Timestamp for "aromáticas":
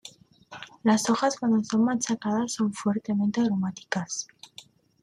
3.39-4.27